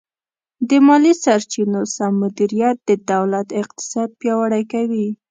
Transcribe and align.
د 0.69 0.71
مالي 0.87 1.13
سرچینو 1.23 1.81
سم 1.95 2.13
مدیریت 2.23 2.77
د 2.89 2.91
دولت 3.11 3.47
اقتصاد 3.61 4.09
پیاوړی 4.19 4.63
کوي. 4.73 5.07